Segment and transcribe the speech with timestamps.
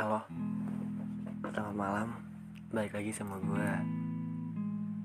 [0.00, 0.24] Halo.
[1.44, 2.08] Selamat malam.
[2.72, 3.68] Balik lagi sama gue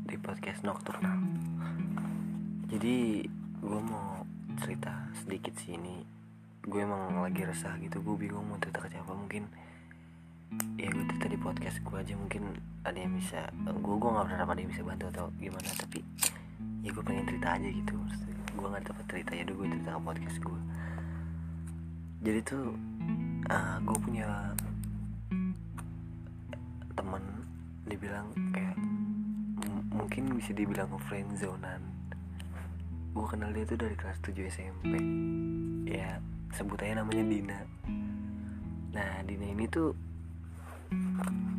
[0.08, 1.20] Di podcast Nocturnal.
[2.72, 3.28] Jadi
[3.60, 4.24] Gue mau
[4.56, 6.00] cerita sedikit sih ini.
[6.64, 8.00] Gue emang lagi resah gitu.
[8.00, 9.52] Gue bingung mau cerita ke siapa Mungkin.
[10.80, 12.16] Ya gue cerita di podcast gue aja.
[12.16, 12.56] Mungkin
[12.88, 15.76] ada yang bisa Gue gue gak berharap ada yang bisa bantu atau gimana.
[15.76, 16.00] Tapi
[16.88, 18.00] Ya gue pengen cerita aja gitu.
[18.56, 19.36] Gue gak dapat cerita.
[19.36, 20.60] Ya gue cerita ke podcast gue
[22.24, 22.72] Jadi tuh
[23.52, 24.56] uh, gue punya
[27.86, 28.78] dibilang kayak
[29.94, 31.82] mungkin bisa dibilang friend zonean
[33.16, 34.94] gue kenal dia tuh dari kelas 7 SMP
[35.88, 36.20] ya
[36.52, 37.60] sebut aja namanya Dina.
[38.92, 39.96] Nah Dina ini tuh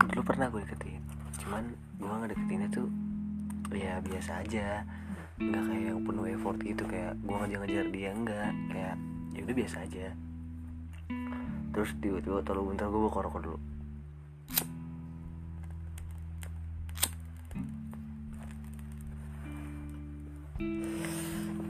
[0.08, 1.00] dulu pernah gue deketin.
[1.40, 1.64] Cuman
[1.96, 2.88] gue nggak deketinnya tuh
[3.72, 4.84] ya biasa aja.
[5.40, 8.96] Nggak kayak yang penuh effort gitu kayak gue ngejar-ngejar dia enggak kayak
[9.32, 10.06] ya udah biasa aja.
[11.72, 13.58] Terus tiba-tiba tolong bentar gue buka rokok dulu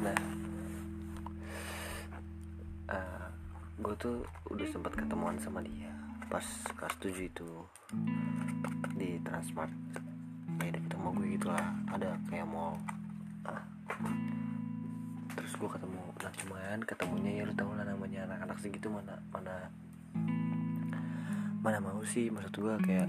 [0.00, 0.20] nah
[2.90, 3.26] uh,
[3.82, 5.90] gue tuh udah sempat ketemuan sama dia.
[6.26, 7.50] Pas kelas 7 itu
[8.94, 9.72] di Transmart.
[10.56, 11.68] Kayak deket sama gue gitu lah.
[11.90, 12.78] Ada kayak mall.
[13.46, 13.62] Ah.
[15.38, 19.70] terus gue ketemu nah cuman ketemunya ya lu tau lah namanya anak-anak segitu mana mana
[21.62, 23.06] mana mau sih maksud gue kayak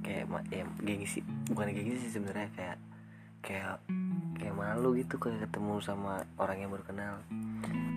[0.00, 1.20] kayak ya, gengsi
[1.52, 2.76] bukan gengsi sih sebenarnya kayak
[3.42, 3.80] kayak
[4.38, 7.14] kayak malu gitu kayak ketemu sama orang yang baru kenal.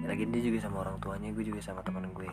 [0.06, 2.30] Lagi dia juga sama orang tuanya gue juga sama teman gue.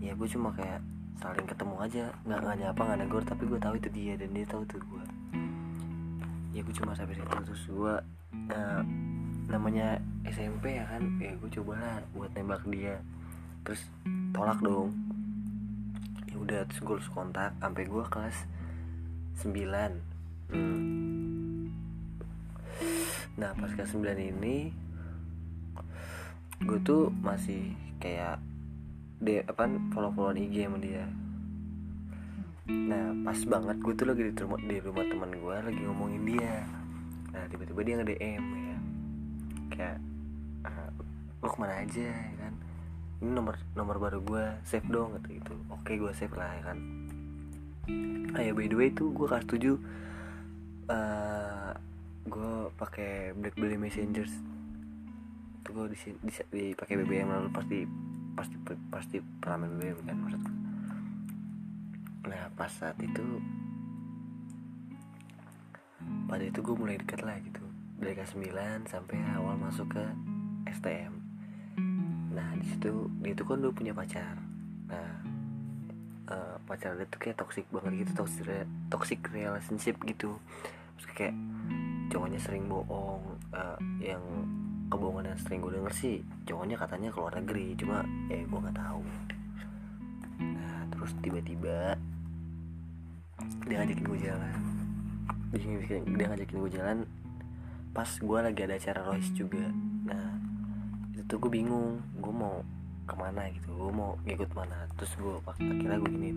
[0.00, 0.80] Ya gue cuma kayak
[1.20, 2.04] saling ketemu aja.
[2.24, 5.04] Nggak nggak nyapa nggak negor tapi gue tahu itu dia dan dia tahu itu gue.
[6.56, 7.28] Ya gue cuma sampai situ.
[7.28, 7.94] Terus gue
[8.54, 8.82] uh,
[9.48, 12.96] namanya SMP ya kan ya gue cobalah buat nembak dia.
[13.66, 13.84] Terus
[14.32, 14.96] tolak dong.
[16.32, 17.52] Ya udah terus gue kontak.
[17.60, 18.36] Sampai gue kelas
[19.44, 19.54] 9
[20.50, 21.17] hmm.
[23.38, 24.74] Nah pas kelas 9 ini
[26.58, 27.70] gue tuh masih
[28.02, 28.42] kayak
[29.22, 31.06] dia apa follow follow IG sama dia.
[32.66, 36.54] Nah pas banget gue tuh lagi di rumah di rumah teman gue lagi ngomongin dia.
[37.34, 38.76] Nah tiba-tiba dia nge DM ya.
[39.74, 39.96] Kayak
[40.66, 40.90] uh,
[41.42, 42.54] lo ke mana aja ya kan?
[43.18, 45.54] Ini nomor nomor baru gue save dong gitu gitu.
[45.70, 46.78] Oke gue save lah ya kan.
[48.34, 49.78] Ah ya by the way tuh gue kelas 7
[50.90, 51.72] uh,
[52.28, 54.32] gue pakai BlackBerry Messengers.
[55.64, 57.78] Itu gue di di, di BBM lalu pasti
[58.38, 58.56] pasti
[58.86, 60.42] pasti pernah BBM kan maksud
[62.28, 63.24] nah pas saat itu
[66.28, 67.64] pada itu gue mulai dekat lah gitu.
[67.98, 70.04] Dari kelas 9 sampai awal masuk ke
[70.70, 71.18] STM
[72.30, 74.38] nah di situ dia tuh kan dulu punya pacar.
[74.86, 75.10] Nah
[76.30, 78.46] uh, pacar dia tuh kayak toxic banget gitu toxic
[78.86, 80.38] toxic relationship gitu.
[80.94, 81.34] Terus kayak
[82.08, 84.20] cowoknya sering bohong uh, yang
[84.88, 86.16] kebohongan yang sering gue denger sih
[86.48, 88.02] cowoknya katanya keluar negeri cuma
[88.32, 89.02] ya gue nggak tahu.
[90.40, 91.94] Nah terus tiba-tiba
[93.68, 94.54] dia ngajakin gue jalan.
[95.48, 96.98] Dia, dia ngajakin gue jalan
[97.92, 99.68] pas gue lagi ada acara Royce juga.
[100.08, 100.40] Nah
[101.12, 102.64] itu tuh gue bingung gue mau
[103.08, 104.88] ke mana gitu gue mau ngikut mana.
[104.96, 106.30] Terus gue akhirnya gue gini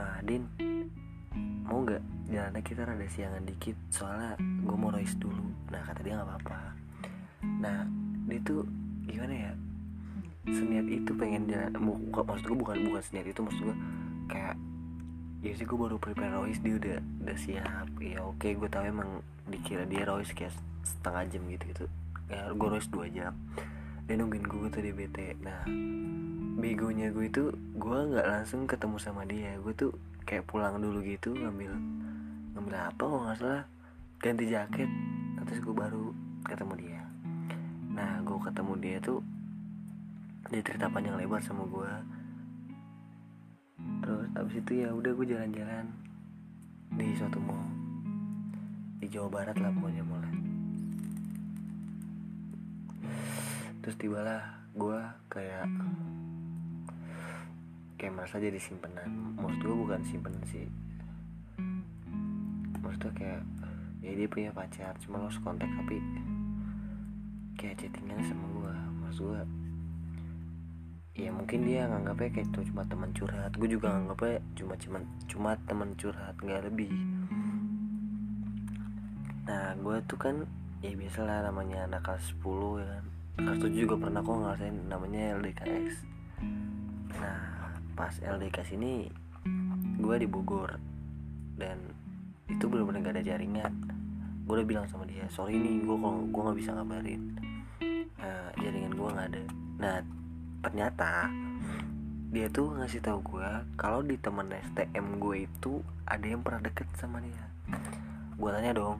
[0.00, 0.48] ah Din
[1.36, 2.02] mau nggak?
[2.30, 5.50] Jalannya kita rada siangan dikit soalnya gue mau Royce dulu.
[5.70, 6.58] Nah kata dia nggak apa-apa.
[7.62, 7.86] Nah
[8.30, 8.62] dia tuh
[9.06, 9.52] gimana ya?
[10.46, 13.76] Seniat itu pengen jalan bukan maksud gue bukan bukan seniat itu maksud gue
[14.30, 14.54] kayak
[15.40, 17.86] ya sih gue baru prepare Royce dia udah udah siap.
[17.98, 20.54] Ya oke gue tahu emang dikira dia Royce kayak
[20.86, 21.84] setengah jam gitu gitu.
[22.30, 23.34] Ya gue Royce dua jam.
[24.06, 25.66] Dia nungguin gue tuh di BT nah
[26.60, 29.58] begonya gue itu gue nggak langsung ketemu sama dia.
[29.58, 29.90] Gue tuh
[30.26, 31.72] kayak pulang dulu gitu ngambil
[32.56, 33.64] ngambil apa kok nggak salah.
[34.20, 34.90] Ganti jaket
[35.46, 36.12] terus gue baru
[36.44, 37.02] ketemu dia.
[37.90, 39.20] Nah gue ketemu dia tuh
[40.50, 41.92] dia cerita panjang lebar sama gue
[44.00, 45.86] terus abis itu ya udah gue jalan-jalan
[46.96, 47.68] di suatu mall.
[49.00, 50.50] Di Jawa Barat lah pokoknya mulai
[53.80, 55.00] terus tibalah gue
[55.32, 55.66] kayak
[58.00, 59.36] kayak merasa jadi simpenan.
[59.36, 60.64] Maksud gue bukan simpenan sih.
[62.80, 63.42] Maksudnya kayak
[64.00, 66.00] ya dia punya pacar cuma lo kontak tapi
[67.60, 68.74] kayak chattingan sama gue
[69.04, 69.42] maksud gue
[71.20, 73.52] ya mungkin dia nganggapnya kayak itu cuma teman curhat.
[73.60, 74.98] Gue juga nganggapnya cuma cuma
[75.28, 76.88] cuma teman curhat nggak lebih.
[79.44, 80.48] Nah gue tuh kan
[80.80, 83.04] ya biasa lah namanya anak kelas 10 ya kan.
[83.36, 86.20] Kelas 7 juga pernah kok ngerasain namanya LDKS
[87.20, 87.59] nah
[87.94, 89.10] pas LDK sini
[90.00, 90.80] gue di Bogor.
[91.56, 91.78] Dan
[92.48, 93.72] itu benar-benar gak ada jaringan.
[94.48, 97.22] Gue udah bilang sama dia sorry nih gue kalau gue nggak bisa ngabarin.
[98.18, 99.42] Nah, jaringan gue nggak ada.
[99.78, 99.96] Nah
[100.60, 101.30] ternyata
[102.30, 103.48] dia tuh ngasih tahu gue
[103.78, 107.44] kalau di temen STM gue itu ada yang pernah deket sama dia.
[108.34, 108.98] Gue tanya dong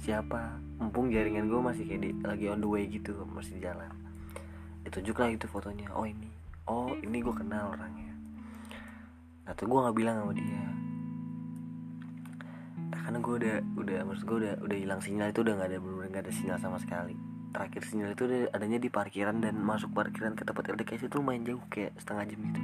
[0.00, 0.56] siapa?
[0.80, 3.92] Mumpung jaringan gue masih kayak di, lagi on the way gitu masih jalan.
[4.88, 5.92] Ditunjuklah itu fotonya.
[5.92, 6.32] Oh ini.
[6.64, 8.05] Oh ini gue kenal orangnya
[9.54, 10.64] tuh gue nggak bilang sama dia.
[12.90, 15.78] Nah, karena gue udah udah maksud gue udah udah hilang sinyal itu udah nggak ada
[15.78, 17.14] benar nggak ada sinyal sama sekali.
[17.54, 21.62] Terakhir sinyal itu adanya di parkiran dan masuk parkiran ke tempat LDKS itu lumayan jauh
[21.70, 22.60] kayak setengah jam gitu.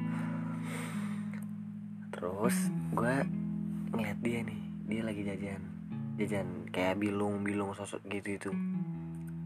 [2.11, 2.57] Terus
[2.97, 3.15] gue
[3.93, 5.63] ngeliat dia nih dia lagi jajan
[6.17, 8.51] jajan kayak bilung bilung sosok gitu itu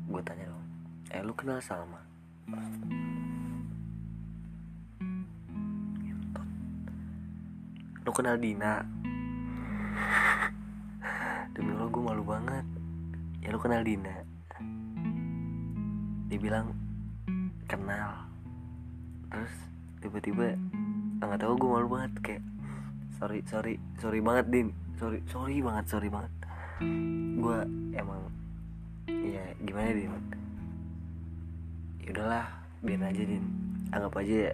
[0.07, 0.65] gue tanya dong
[1.11, 2.03] eh lu kenal Salma
[8.07, 8.87] lu kenal Dina?
[11.51, 12.63] Demi Allah gue malu banget.
[13.43, 14.23] Ya lu kenal Dina?
[16.31, 16.71] Dibilang
[17.67, 18.31] kenal.
[19.27, 19.55] Terus
[19.99, 20.55] tiba-tiba
[21.19, 22.13] nggak tahu gue malu banget.
[22.23, 22.47] Kayak
[23.19, 24.69] sorry sorry sorry banget din.
[25.03, 26.31] Sorry sorry banget sorry banget.
[27.43, 27.59] Gue
[27.91, 28.23] emang
[29.11, 30.15] ya gimana din?
[32.07, 32.47] Ya udahlah
[32.87, 33.43] biar aja din.
[33.91, 34.53] Anggap aja ya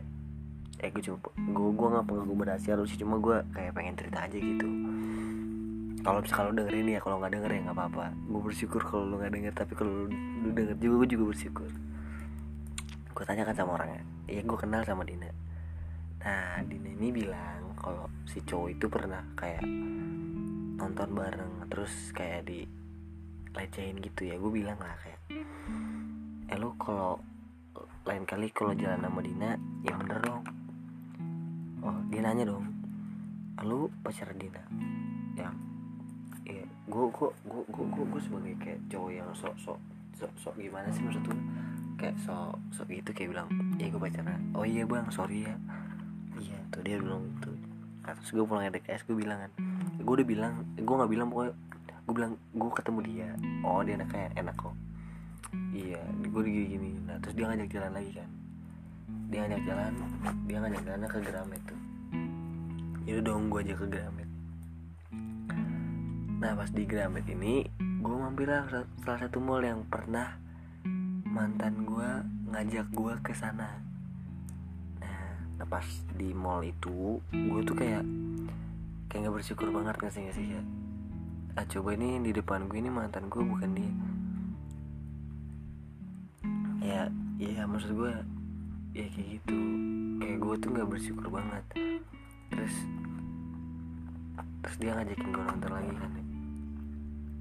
[0.83, 4.27] eh gue cuma gue gue nggak pengen gue berhasil sih cuma gue kayak pengen cerita
[4.27, 4.67] aja gitu.
[6.03, 8.07] Kalau misalkan lo dengerin ya kalau nggak denger ya nggak apa-apa.
[8.27, 11.71] Gue bersyukur kalau lo nggak denger tapi kalau lo denger juga gue juga bersyukur.
[13.15, 15.31] Gue tanyakan sama orangnya iya gue kenal sama Dina.
[16.27, 19.63] Nah Dina ini bilang kalau si cowok itu pernah kayak
[20.83, 22.67] nonton bareng terus kayak di
[23.55, 24.35] lecehin gitu ya.
[24.35, 25.21] Gue bilang lah kayak
[26.51, 27.23] eh lo kalau
[28.03, 29.55] lain kali kalau jalan sama Dina
[29.87, 30.62] ya bener dong
[31.83, 32.67] oh dia nanya dong
[33.63, 34.63] lu pacar Dina
[35.39, 35.51] ya.
[36.43, 39.79] Iya gue gue gue gue gue gue sebagai kayak cowok yang sok sok
[40.19, 41.39] sok sok gimana sih maksud tuh
[41.95, 43.49] kayak sok sok gitu kayak bilang
[43.79, 44.41] ya gue pacaran.
[44.59, 45.55] Oh iya bang sorry ya.
[46.43, 47.55] Iya tuh dia bilang tuh
[48.03, 49.53] nah, terus gue pulang DKS gue bilang kan
[50.03, 51.55] gue udah bilang gue nggak bilang pokoknya
[52.03, 53.29] gue bilang gue ketemu dia.
[53.63, 54.75] Oh dia enak kayak enak kok.
[55.71, 58.29] Iya gue gini gini nah terus dia ngajak jalan lagi kan
[59.33, 59.93] dia ngajak jalan.
[60.45, 61.81] Dia ngajak jalan ke Gramet tuh.
[63.09, 64.23] Itu dong gue aja ke Gramet
[66.43, 67.63] nah pas di Gramet ini
[68.03, 70.35] gue mampir lah salah satu mall yang pernah
[71.23, 72.11] mantan gue
[72.51, 73.79] ngajak gue ke sana.
[74.99, 75.87] Nah, nah pas
[76.19, 78.03] di mall itu gue tuh kayak
[79.07, 80.63] kayak nggak bersyukur banget nggak sih nggak sih ya
[81.55, 83.93] ah coba ini di depan gue ini mantan gue bukan dia.
[86.83, 87.03] Ya
[87.39, 88.13] ya maksud gue
[88.93, 89.59] ya kayak gitu.
[90.21, 91.65] Kayak gue tuh nggak bersyukur banget.
[92.53, 92.75] Terus
[94.63, 96.13] terus dia ngajakin gue nonton lagi kan.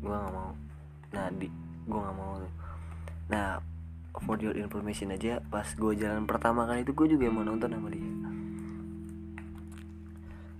[0.02, 0.52] Gue nggak mau.
[1.12, 1.48] Nah di
[1.88, 2.34] gue nggak mau
[3.32, 3.64] nah
[4.28, 7.88] for your information aja pas gue jalan pertama kali itu gue juga mau nonton sama
[7.88, 8.12] dia.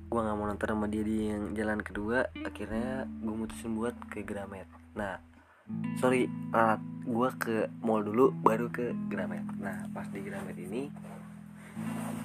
[0.08, 4.24] Gue nggak mau nonton sama dia di yang jalan kedua akhirnya gue mutusin buat ke
[4.24, 4.72] Gramet.
[4.96, 5.20] Nah
[6.00, 9.44] sorry ralat gue ke mall dulu baru ke Gramet.
[9.60, 10.90] Nah pas di Gramet ini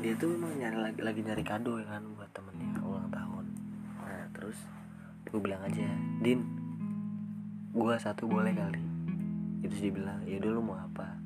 [0.00, 3.44] dia tuh memang nyari lagi lagi nyari kado ya kan buat temennya ulang tahun.
[4.00, 4.56] Nah terus
[5.28, 5.84] gue bilang aja
[6.24, 6.40] din
[7.76, 8.80] gue satu boleh kali.
[9.60, 11.20] Itu dia bilang ya udah lu mau apa?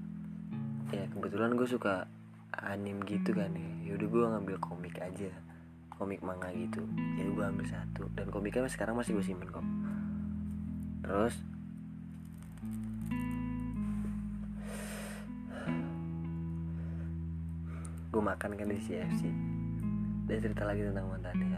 [0.91, 2.11] Ya kebetulan gue suka
[2.51, 3.95] anim gitu kan ya.
[3.95, 5.31] Yaudah gue ngambil komik aja
[5.95, 6.83] komik manga gitu.
[7.15, 8.11] Jadi gue ambil satu.
[8.19, 9.63] Dan komiknya sekarang masih gue simpen kok.
[11.07, 11.47] Terus
[18.21, 19.33] gue makan kan di CFC
[20.29, 21.57] dia cerita lagi tentang mantannya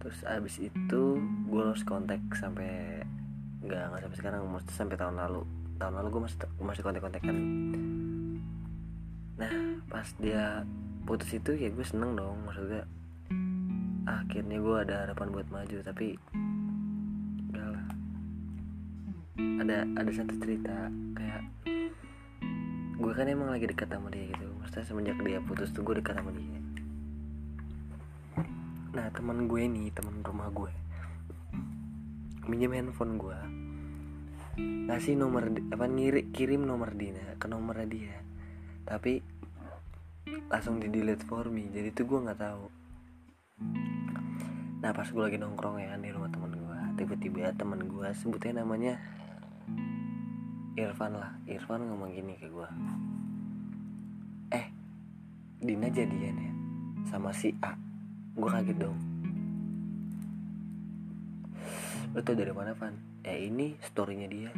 [0.00, 1.02] terus abis itu
[1.44, 3.04] gue lost kontak sampai
[3.60, 5.44] nggak nggak sampai sekarang mesti sampai tahun lalu.
[5.76, 7.36] Tahun lalu gue masih masih kontak kontekan
[9.36, 9.52] nah
[9.92, 10.64] pas dia
[11.04, 12.88] putus itu ya gue seneng dong maksudnya
[14.08, 16.16] akhirnya gue ada harapan buat maju tapi
[17.52, 17.86] enggak lah.
[19.36, 21.44] Ada ada satu cerita kayak
[22.96, 26.18] gue kan emang lagi dekat sama dia gitu maksudnya semenjak dia putus tuh gue dekat
[26.18, 26.58] sama dia.
[28.98, 30.74] Nah teman gue nih teman rumah gue
[32.50, 33.38] minjem handphone gue
[34.90, 38.18] ngasih nomor apa ngiri kirim nomor Dina ke nomornya dia.
[38.82, 39.22] Tapi
[40.50, 42.66] langsung di delete for me jadi tuh gue nggak tahu.
[44.82, 48.98] Nah pas gue lagi nongkrong ya di rumah temen gue tiba-tiba temen gue sebutnya namanya
[50.74, 51.38] Irfan lah.
[51.46, 52.66] Irfan ngomong gini ke gue
[55.66, 56.52] Dina jadian ya?
[57.10, 57.74] Sama si A.
[58.38, 58.94] Gue kaget dong.
[62.14, 62.94] Lo tau dari mana Van?
[63.26, 64.54] Ya ini storynya dia.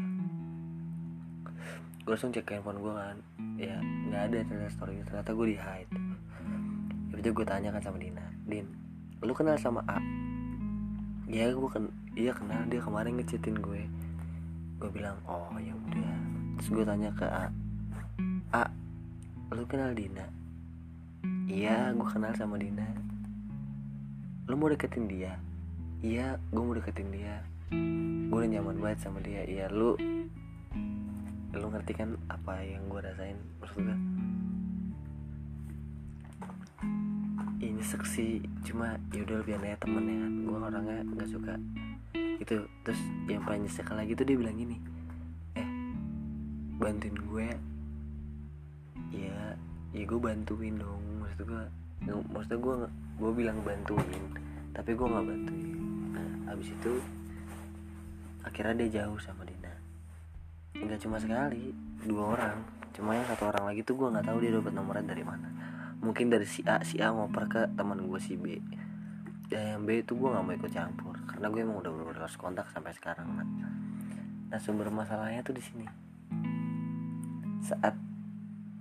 [2.05, 3.17] Gue langsung cek handphone gue kan.
[3.57, 5.05] Ya nggak ada ternyata storynya.
[5.09, 5.93] Ternyata gue di hide.
[7.17, 8.29] Itu gue tanya kan sama Dina.
[8.45, 8.69] Din
[9.25, 9.99] lu kenal sama A?
[11.25, 11.89] Ya gue kan
[12.21, 12.69] iya kenal.
[12.69, 13.89] Dia kemarin ngechatin gue.
[14.77, 16.15] Gue bilang oh ya udah.
[16.61, 17.49] Terus gue tanya ke A
[18.53, 18.65] A
[19.57, 20.38] lu kenal Dina
[21.49, 22.85] iya gue kenal sama Dina.
[24.45, 25.41] Lu mau deketin dia?
[26.05, 27.41] Iya gue mau deketin dia.
[28.29, 29.49] Gue udah nyaman banget sama dia.
[29.49, 29.97] Iya lu
[31.57, 33.41] lu ngerti kan apa yang gue rasain?
[33.65, 33.97] Maksud gue
[37.59, 40.33] ini seksi cuma yaudah lebih aneh temen ya kan.
[40.45, 41.55] Gue orangnya nggak suka
[42.39, 42.55] itu
[42.87, 44.77] terus yang paling nyesek lagi tuh dia bilang gini
[45.57, 45.69] eh
[46.77, 47.49] bantuin gue.
[49.17, 49.57] Ya
[49.97, 51.63] ya gue bantuin dong maksud gue
[52.33, 52.75] maksudnya gue
[53.21, 54.25] gue bilang bantuin
[54.73, 55.77] tapi gue nggak bantuin.
[56.15, 57.03] Nah habis itu
[58.47, 59.75] akhirnya dia jauh sama Dina.
[60.73, 61.75] Nggak cuma sekali
[62.07, 62.59] dua orang.
[62.97, 65.51] Cuma yang satu orang lagi tuh gue nggak tahu dia dapat nomornya dari mana.
[65.99, 68.63] Mungkin dari si A si A mau ke teman gue si B.
[69.51, 71.93] Dan yang B itu gue nggak mau ikut campur karena gue emang udah
[72.23, 73.49] lost kontak sampai sekarang nah,
[74.53, 75.87] nah sumber masalahnya tuh di sini.
[77.67, 77.99] Saat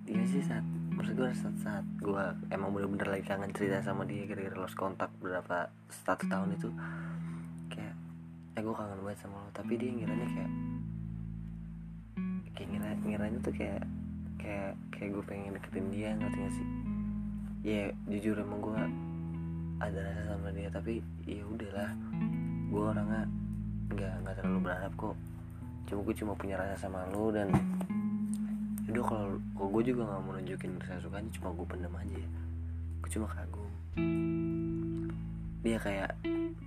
[0.06, 4.26] iya sih saat maksud gue saat saat gue emang bener-bener lagi kangen cerita sama dia
[4.26, 6.74] gara-gara lost kontak berapa satu tahun itu.
[7.70, 7.94] Kayak
[8.58, 10.52] eh gue kangen banget sama lo tapi dia ngiranya kayak
[12.58, 13.86] kayak ngira ngiranya tuh kayak
[14.42, 16.68] kayak kayak gue pengen deketin dia ngerti gak sih?
[17.62, 18.82] Ya jujur emang gue
[19.78, 21.92] ada rasa sama dia tapi ya udahlah.
[22.74, 23.24] Gue orangnya
[23.94, 25.16] nggak nggak terlalu berharap kok.
[25.86, 27.54] Cuma gue cuma punya rasa sama lo dan
[28.88, 32.24] udah kalau kalau gue juga nggak mau nunjukin rasa sukanya cuma gue pendem aja
[33.04, 33.72] gue cuma kagum.
[35.60, 36.12] Dia kayak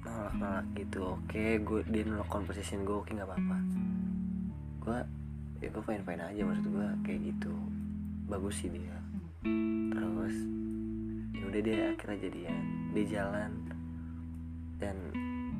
[0.04, 3.58] nolak nolak gitu oke gue dia nolak conversation gue oke nggak apa apa
[4.80, 4.98] gue
[5.64, 7.52] ya gue fine fine aja maksud gue kayak gitu.
[8.28, 8.96] Bagus sih dia.
[9.96, 10.36] Terus
[11.32, 12.62] ya udah dia akhirnya jadian.
[12.92, 13.52] Dia jalan.
[14.76, 14.96] Dan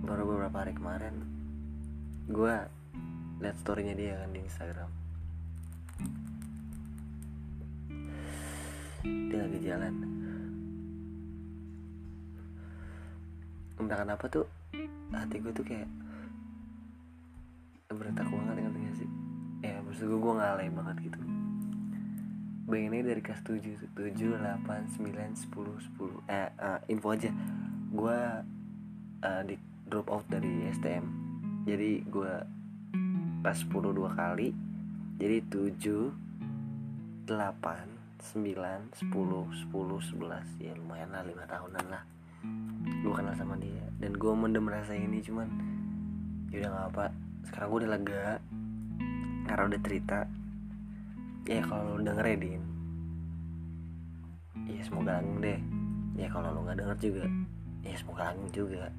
[0.05, 1.25] baru beberapa hari kemarin
[2.29, 2.55] gue
[3.40, 5.00] liat storynya dia kan di Instagram
[9.04, 9.95] dia lagi jalan.
[13.80, 14.45] Entah kenapa tuh
[15.11, 15.88] hati gue tuh kayak
[17.90, 19.11] berentak banget ngerti gak sih?
[19.64, 21.19] Ya maksud gue gue ngalay banget gitu.
[22.71, 27.35] Bayanginnya dari kelas 7 7, 8, 9, 10, 10 Eh, uh, info aja.
[27.90, 28.19] Gue
[29.26, 29.59] uh, di
[29.90, 31.02] drop out dari STM
[31.66, 32.33] Jadi gue
[33.42, 34.54] pas 10 dua kali
[35.19, 38.52] Jadi 7, 8, 9,
[38.92, 42.02] 10, 10, 11 Ya lumayan lah 5 tahunan lah.
[43.00, 43.84] Gue kenal sama dia.
[43.96, 45.48] Dan gue mendem rasa ini cuman
[46.52, 47.04] Yaudah gak apa
[47.48, 48.26] Sekarang gue udah lega.
[49.48, 50.18] Karena udah cerita.
[51.48, 52.62] Ya kalau lu denger Din.
[54.68, 55.60] Ya semoga deh.
[56.14, 57.26] Ya kalau lu nggak denger juga
[57.84, 58.92] ya semoga langgeng juga.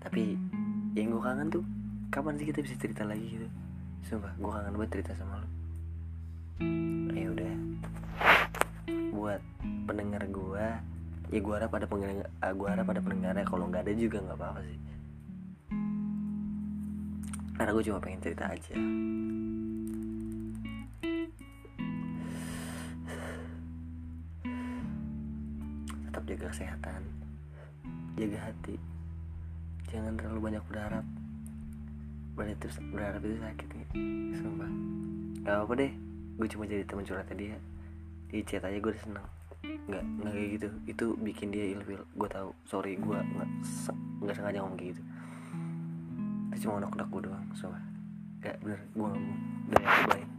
[0.00, 0.36] Tapi
[0.94, 1.64] yang gue kangen tuh
[2.12, 3.48] kapan sih kita bisa cerita lagi gitu?
[4.04, 5.48] Sumpah gue kangen banget cerita sama lu.
[7.16, 7.52] Ya udah
[9.24, 9.40] buat
[9.88, 10.66] pendengar gue
[11.32, 13.48] ya gue harap ada pendengar uh, gue harap ada pendengarnya.
[13.48, 14.78] Kalau nggak ada juga nggak apa-apa sih.
[17.56, 18.74] Karena gue cuma pengen cerita aja.
[26.04, 27.00] Tetap jaga kesehatan.
[28.20, 28.76] Jaga hati.
[29.88, 31.06] Jangan terlalu banyak berharap.
[32.36, 33.88] Berharap itu, berharap itu sakit nih
[34.36, 34.70] sumpah.
[35.48, 35.92] Gak apa deh.
[36.36, 37.56] Gue cuma jadi teman curhatnya dia
[38.28, 39.26] di chat aja gue udah seneng.
[39.64, 40.68] Nggak nggak kayak gitu.
[40.84, 42.50] Itu bikin dia ilfil gue tahu.
[42.68, 43.48] Sorry gue nggak
[44.24, 45.02] nggak sengaja ngomong kayak gitu.
[46.52, 47.82] Itu cuma unek unek gue doang sumpah.
[48.44, 48.80] Gak bener.
[48.92, 49.40] Gue ngomong.
[49.72, 50.33] Dari bayar